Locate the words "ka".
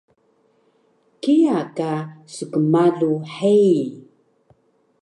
1.77-1.91